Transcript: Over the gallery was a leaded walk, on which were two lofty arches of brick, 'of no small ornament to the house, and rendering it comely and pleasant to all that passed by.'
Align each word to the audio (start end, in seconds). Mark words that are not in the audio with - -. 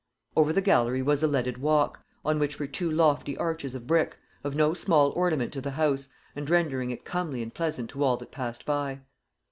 Over 0.35 0.51
the 0.51 0.61
gallery 0.63 1.03
was 1.03 1.21
a 1.21 1.27
leaded 1.27 1.59
walk, 1.59 2.03
on 2.25 2.39
which 2.39 2.57
were 2.57 2.65
two 2.65 2.89
lofty 2.89 3.37
arches 3.37 3.75
of 3.75 3.85
brick, 3.85 4.17
'of 4.43 4.55
no 4.55 4.73
small 4.73 5.11
ornament 5.11 5.53
to 5.53 5.61
the 5.61 5.69
house, 5.69 6.09
and 6.35 6.49
rendering 6.49 6.89
it 6.89 7.05
comely 7.05 7.43
and 7.43 7.53
pleasant 7.53 7.91
to 7.91 8.03
all 8.03 8.17
that 8.17 8.31
passed 8.31 8.65
by.' 8.65 9.01